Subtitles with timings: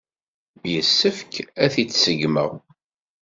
[0.73, 2.51] Yessefk ad t-id-ṣeggmeɣ.